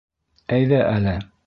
Әйҙә 0.57 0.81
әле. 0.97 1.17